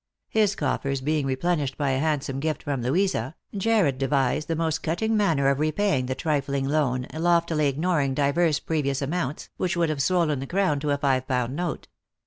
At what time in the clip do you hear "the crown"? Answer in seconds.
10.39-10.79